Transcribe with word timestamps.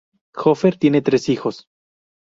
Hofer 0.35 0.77
tiene 0.77 1.03
tres 1.03 1.29
hijos. 1.29 1.67